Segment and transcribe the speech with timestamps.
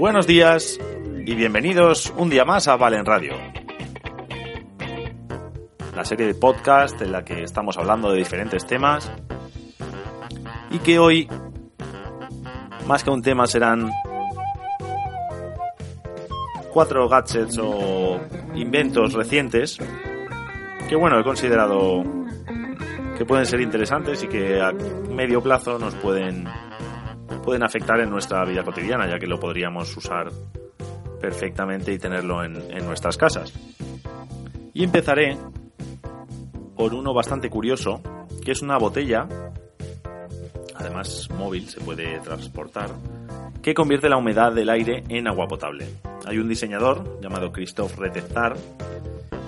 [0.00, 0.80] Buenos días
[1.26, 3.34] y bienvenidos un día más a Valen Radio.
[5.94, 9.12] La serie de podcast en la que estamos hablando de diferentes temas
[10.70, 11.28] y que hoy,
[12.86, 13.90] más que un tema, serán
[16.72, 18.18] cuatro gadgets o
[18.54, 19.76] inventos recientes
[20.88, 22.02] que, bueno, he considerado
[23.18, 24.72] que pueden ser interesantes y que a
[25.10, 26.48] medio plazo nos pueden
[27.50, 30.30] pueden afectar en nuestra vida cotidiana, ya que lo podríamos usar
[31.20, 32.52] perfectamente y tenerlo en,
[32.86, 33.52] nuestras casas.
[34.72, 35.36] Y empezaré
[36.76, 38.02] por uno bastante curioso,
[38.44, 39.26] que es una botella,
[40.76, 42.90] además móvil, se puede transportar,
[43.60, 45.88] que convierte la humedad del aire en agua potable.
[46.26, 48.56] Hay un diseñador llamado Christophe Retezar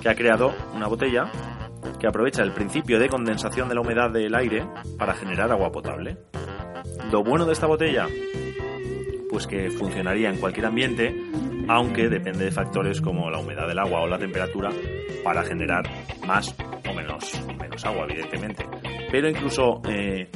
[0.00, 1.30] que ha creado una botella
[2.00, 4.66] que aprovecha el principio de condensación de la humedad del aire
[4.98, 6.16] para generar agua potable.
[7.12, 8.08] Lo bueno de esta botella,
[9.28, 11.14] pues que funcionaría en cualquier ambiente,
[11.68, 14.70] aunque depende de factores como la humedad del agua o la temperatura
[15.22, 15.84] para generar
[16.26, 16.54] más
[16.88, 18.66] o menos, menos agua, evidentemente.
[19.10, 20.26] Pero incluso eh,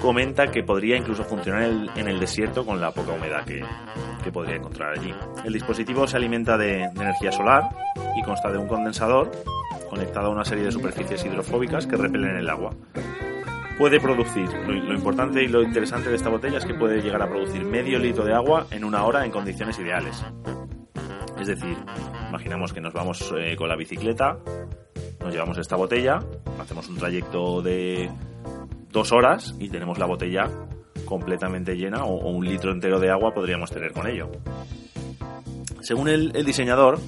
[0.00, 1.64] comenta que podría incluso funcionar
[1.96, 3.60] en el, desierto con la poca humedad que,
[4.22, 5.12] que, podría encontrar allí.
[5.44, 7.64] El dispositivo se alimenta de energía solar
[8.16, 9.32] y consta de un condensador
[9.90, 12.70] conectado a una serie de superficies hidrofóbicas que repelen el agua
[13.78, 17.28] puede producir, lo, importante y lo interesante de esta botella es que puede llegar a
[17.28, 20.24] producir medio litro de agua en una hora en condiciones ideales.
[21.40, 21.76] Es decir,
[22.28, 24.38] imaginamos que nos vamos eh, con la bicicleta,
[25.20, 26.20] nos llevamos esta botella,
[26.60, 28.10] hacemos un trayecto de
[28.90, 30.48] dos horas y tenemos la botella
[31.04, 34.30] completamente llena o, un litro entero de agua podríamos tener con ello.
[35.80, 36.98] Según el diseñador,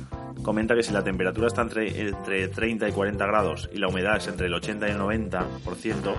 [0.47, 4.19] comenta que si la temperatura está entre, entre 30 y 40 grados y la humedad
[4.19, 6.15] es entre el 80 y el 90%,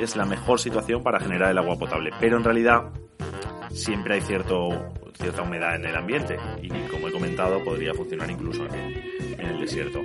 [0.00, 2.10] es la mejor situación para generar el agua potable.
[2.18, 2.84] Pero en realidad
[3.70, 4.70] siempre hay cierto,
[5.12, 9.60] cierta humedad en el ambiente y como he comentado podría funcionar incluso en, en el
[9.60, 10.00] desierto.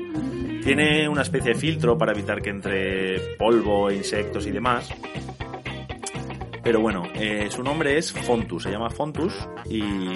[0.61, 4.89] Tiene una especie de filtro para evitar que entre polvo, insectos y demás.
[6.61, 9.33] Pero bueno, eh, su nombre es Fontus, se llama Fontus
[9.69, 10.09] y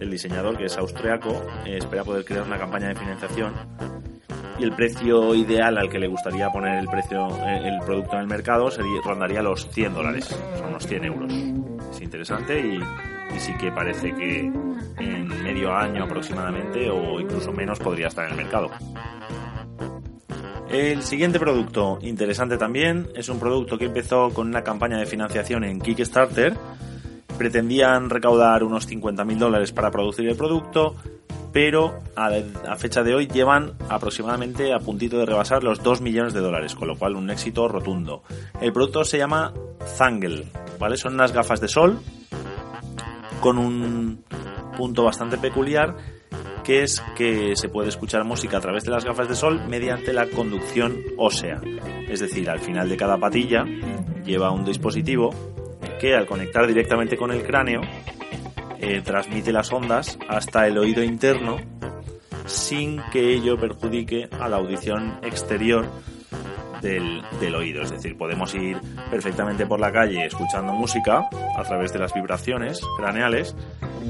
[0.00, 3.54] el diseñador, que es austriaco, eh, espera poder crear una campaña de financiación
[4.58, 8.22] y el precio ideal al que le gustaría poner el precio eh, el producto en
[8.22, 10.24] el mercado sería, rondaría los 100 dólares,
[10.56, 11.32] son unos 100 euros.
[11.92, 12.76] Es interesante y,
[13.34, 14.40] y sí que parece que
[14.98, 18.70] en medio año aproximadamente o incluso menos podría estar en el mercado.
[20.68, 25.64] El siguiente producto, interesante también, es un producto que empezó con una campaña de financiación
[25.64, 26.54] en Kickstarter.
[27.38, 30.94] Pretendían recaudar unos 50.000 dólares para producir el producto,
[31.52, 32.30] pero a,
[32.68, 36.74] a, fecha de hoy llevan aproximadamente a puntito de rebasar los 2 millones de dólares,
[36.74, 38.22] con lo cual un éxito rotundo.
[38.60, 39.52] El producto se llama
[39.96, 40.46] Zangle,
[40.78, 40.96] ¿vale?
[40.96, 42.00] Son unas gafas de sol
[43.40, 44.24] con un
[44.76, 45.96] punto bastante peculiar
[46.66, 50.12] que es que se puede escuchar música a través de las gafas de sol mediante
[50.12, 51.60] la conducción ósea.
[52.08, 53.64] Es decir, al final de cada patilla
[54.24, 55.32] lleva un dispositivo
[56.00, 57.80] que al conectar directamente con el cráneo
[58.78, 61.58] eh, transmite las ondas hasta el oído interno
[62.46, 65.86] sin que ello perjudique a la audición exterior
[66.80, 67.82] del, del, oído.
[67.82, 68.78] Es decir, podemos ir
[69.10, 73.56] perfectamente por la calle escuchando música a través de las vibraciones craneales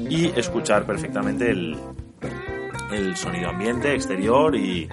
[0.09, 1.75] y escuchar perfectamente el,
[2.91, 4.87] el sonido ambiente exterior y,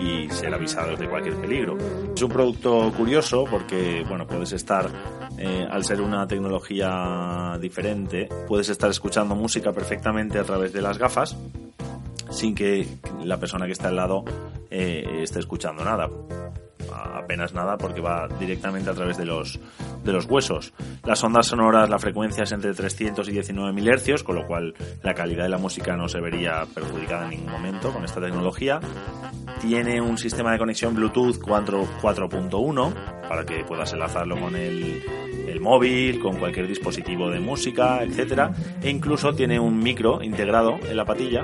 [0.00, 1.76] y, ser avisados de cualquier peligro.
[2.14, 4.88] Es un producto curioso porque, bueno, puedes estar,
[5.38, 10.98] eh, al ser una tecnología diferente, puedes estar escuchando música perfectamente a través de las
[10.98, 11.36] gafas
[12.30, 12.86] sin que
[13.22, 14.24] la persona que está al lado
[14.70, 16.08] eh, esté escuchando nada
[17.24, 19.58] apenas nada porque va directamente a través de los,
[20.04, 20.72] de los huesos.
[21.04, 25.14] Las ondas sonoras, la frecuencia es entre 300 y 19 MHz, con lo cual la
[25.14, 28.80] calidad de la música no se vería perjudicada en ningún momento con esta tecnología.
[29.60, 35.02] Tiene un sistema de conexión Bluetooth 4.1 para que puedas enlazarlo con el,
[35.60, 41.06] móvil, con cualquier dispositivo de música, etcétera, e incluso tiene un micro integrado en la
[41.06, 41.42] patilla,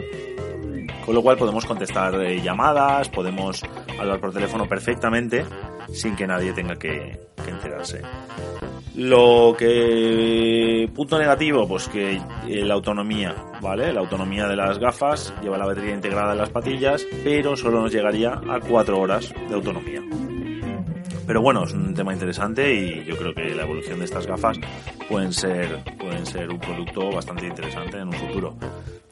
[1.06, 3.62] con lo cual podemos contestar eh, llamadas, podemos
[3.98, 5.44] hablar por teléfono perfectamente
[5.90, 8.02] sin que nadie tenga que, que enterarse.
[8.96, 12.16] Lo que punto negativo, pues que
[12.48, 13.92] eh, la autonomía, ¿vale?
[13.92, 17.92] La autonomía de las gafas lleva la batería integrada en las patillas, pero solo nos
[17.92, 20.02] llegaría a 4 horas de autonomía.
[21.30, 24.58] Pero bueno, es un tema interesante y yo creo que la evolución de estas gafas
[25.08, 28.56] pueden ser, pueden ser un producto bastante interesante en un futuro.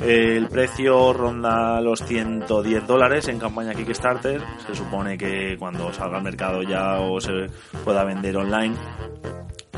[0.00, 4.43] El precio ronda los 110 dólares en campaña Kickstarter.
[4.67, 7.47] Se supone que cuando salga al mercado ya o se
[7.85, 8.75] pueda vender online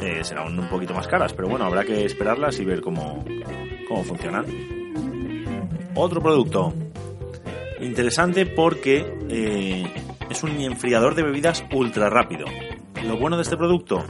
[0.00, 3.22] eh, serán un poquito más caras, pero bueno, habrá que esperarlas y ver cómo,
[3.86, 4.46] cómo funcionan.
[5.94, 6.72] Otro producto
[7.82, 9.84] interesante porque eh,
[10.30, 12.46] es un enfriador de bebidas ultra rápido.
[13.04, 14.04] Lo bueno de este producto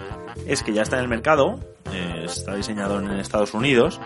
[0.46, 1.60] es que ya está en el mercado,
[1.92, 4.00] eh, está diseñado en Estados Unidos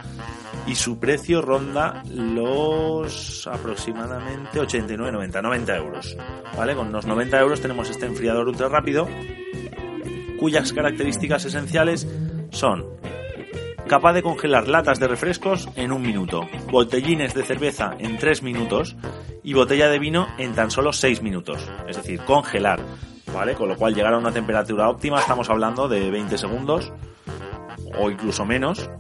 [0.67, 6.17] y su precio ronda los aproximadamente 89, 90, 90 euros.
[6.57, 6.75] ¿Vale?
[6.75, 9.09] Con unos 90 euros tenemos este enfriador ultra rápido
[10.39, 12.07] cuyas características esenciales
[12.51, 12.85] son
[13.89, 18.97] capaz de congelar latas de refrescos en un minuto, botellines de cerveza en 3 minutos
[19.45, 21.71] y botella de vino en tan solo 6 minutos.
[21.87, 22.81] Es decir, congelar,
[23.33, 23.55] ¿vale?
[23.55, 26.93] Con lo cual llegar a una temperatura óptima, estamos hablando de 20 segundos
[27.99, 28.91] o incluso menos.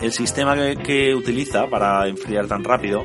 [0.00, 3.04] El sistema que, utiliza para enfriar tan rápido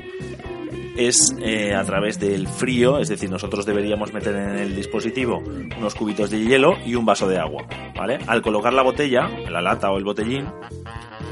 [0.95, 5.43] es eh, a través del frío, es decir, nosotros deberíamos meter en el dispositivo
[5.77, 8.17] unos cubitos de hielo y un vaso de agua, ¿vale?
[8.25, 10.47] Al colocar la botella, la lata o el botellín,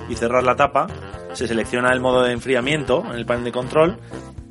[0.07, 0.85] y cerrar la tapa,
[1.33, 3.97] se selecciona el modo de enfriamiento en el panel de control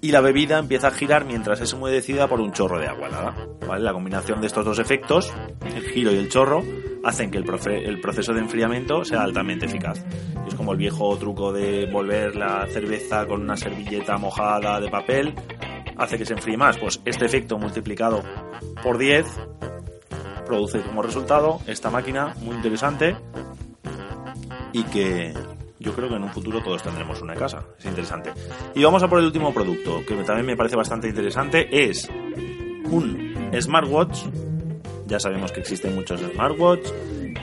[0.05, 3.35] y la bebida empieza a girar mientras es humedecida por un chorro de agua helada.
[3.67, 3.83] ¿vale?
[3.83, 5.33] La combinación de estos dos efectos,
[5.65, 6.63] el giro y el chorro,
[7.03, 10.05] hacen que el, el, proceso de enfriamiento sea altamente eficaz.
[10.47, 15.35] Es como el viejo truco de volver la cerveza con una servilleta mojada de papel,
[15.97, 16.77] hace que se enfríe más.
[16.77, 18.23] Pues este efecto multiplicado
[18.83, 19.25] por 10
[20.45, 23.17] produce como resultado esta máquina muy interesante
[24.75, 25.33] y que,
[25.85, 27.63] yo creo que en un futuro todos tendremos una casa.
[27.79, 28.33] Es interesante.
[28.75, 31.69] Y vamos a por el último producto, que también me parece bastante interesante.
[31.71, 32.09] Es
[32.87, 34.21] un smartwatch.
[35.07, 36.89] Ya sabemos que existen muchos smartwatch.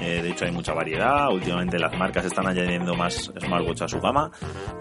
[0.02, 1.32] Eh, de hecho, hay mucha variedad.
[1.32, 4.32] Últimamente las marcas están añadiendo más smartwatch a su gama.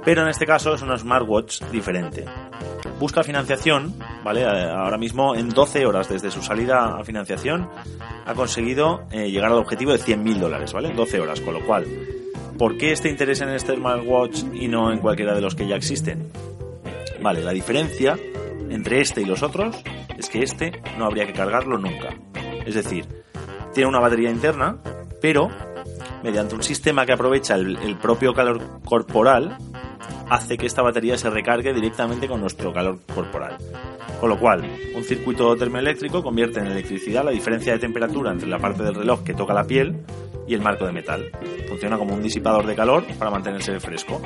[0.02, 2.24] Pero en este caso es un smartwatch diferente.
[2.98, 4.40] Busca financiación, ¿vale?
[4.40, 7.68] Eh, ahora mismo, en 12 horas desde su salida a financiación,
[8.24, 10.94] ha conseguido eh, llegar al objetivo de 100.000 dólares, ¿vale?
[10.94, 11.84] 12 horas, con lo cual
[12.60, 15.76] ¿Por qué este interés en este smartwatch y no en cualquiera de los que ya
[15.76, 16.30] existen?
[17.22, 18.18] Vale, la diferencia
[18.68, 19.82] entre este y los otros
[20.18, 22.10] es que este no habría que cargarlo nunca.
[22.66, 23.06] Es decir,
[23.72, 24.76] tiene una batería interna,
[25.22, 25.48] pero
[26.22, 29.56] mediante un sistema que aprovecha el, el, propio calor corporal,
[30.28, 33.56] hace que esta batería se recargue directamente con nuestro calor corporal.
[34.20, 34.62] Con lo cual,
[34.94, 39.24] un circuito termoeléctrico convierte en electricidad la diferencia de temperatura entre la parte del reloj
[39.24, 40.04] que toca la piel
[40.46, 41.30] y el marco de metal.
[41.68, 44.20] Funciona como un disipador de calor para mantenerse fresco.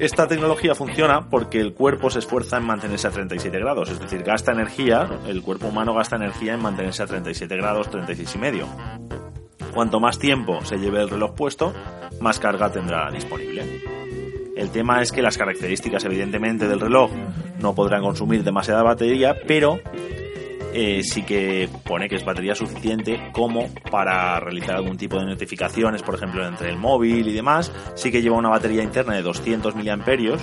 [0.00, 4.22] Esta tecnología funciona porque el cuerpo se esfuerza en mantenerse a 37 grados, es decir,
[4.22, 8.66] gasta energía, el cuerpo humano gasta energía en mantenerse a 37 grados, 36 y medio.
[9.74, 11.72] Cuanto más tiempo se lleve el reloj puesto,
[12.20, 13.64] más carga tendrá disponible.
[14.58, 17.12] El tema es que las características evidentemente del reloj
[17.60, 19.78] no podrán consumir demasiada batería, pero
[20.74, 26.02] eh, sí que pone que es batería suficiente como para realizar algún tipo de notificaciones,
[26.02, 27.70] por ejemplo, entre el móvil y demás.
[27.94, 30.42] Sí que lleva una batería interna de 200 miliamperios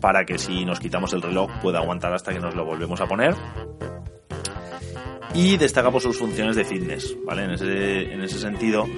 [0.00, 3.06] para que si nos quitamos el reloj pueda aguantar hasta que nos lo volvemos a
[3.06, 3.36] poner.
[5.32, 7.44] Y destaca por sus funciones de fitness, ¿vale?
[7.44, 8.88] En ese, en ese sentido,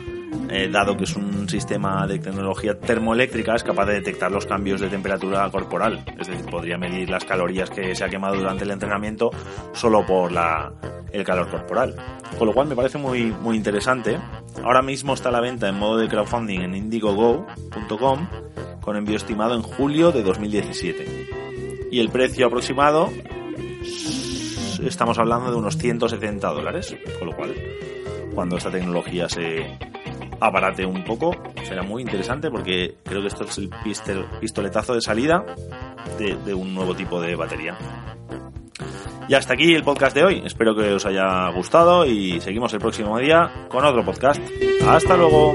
[0.51, 4.81] eh, dado que es un sistema de tecnología termoeléctrica, es capaz de detectar los cambios
[4.81, 6.05] de temperatura corporal.
[6.19, 9.31] Es decir, podría medir las calorías que se ha quemado durante el entrenamiento
[9.73, 10.73] solo por la,
[11.13, 11.97] el calor corporal.
[12.39, 14.19] Con lo cual me parece muy, muy interesante.
[14.63, 18.29] Ahora mismo está a la venta en modo de crowdfunding en indiegogo.com
[18.81, 21.27] con envío estimado en julio de 2017.
[21.91, 23.11] Y el precio aproximado
[24.85, 26.97] estamos hablando de unos 170 dólares.
[27.19, 27.55] Con lo cual,
[28.35, 29.67] cuando esta tecnología se,
[30.41, 31.35] aparate un poco.
[31.65, 33.71] Será muy interesante porque creo que esto es el
[34.41, 35.45] pistoletazo de salida
[36.19, 37.77] de, de un nuevo tipo de batería.
[39.29, 40.43] Y hasta aquí el podcast de hoy.
[40.45, 44.41] Espero que os haya gustado y seguimos el próximo día con otro podcast.
[44.87, 45.55] Hasta luego.